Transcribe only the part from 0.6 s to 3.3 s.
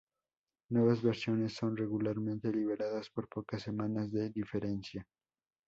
Nuevas versiones son regularmente liberadas por